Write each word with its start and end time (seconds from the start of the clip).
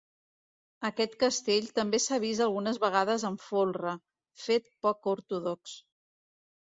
Aquest 0.87 1.11
castell 1.23 1.67
també 1.79 1.99
s'ha 2.05 2.17
vist 2.23 2.43
algunes 2.45 2.79
vegades 2.83 3.25
amb 3.29 3.43
folre, 3.49 3.93
fet 4.45 4.71
poc 4.87 5.11
ortodox. 5.13 5.75